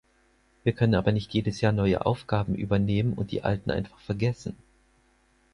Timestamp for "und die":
3.13-3.43